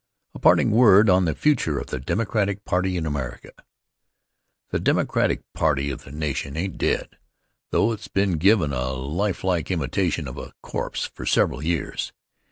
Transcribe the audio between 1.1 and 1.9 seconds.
on the Future of